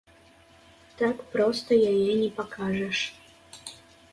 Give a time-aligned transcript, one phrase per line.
[1.01, 2.99] Так проста яе не пакажаш.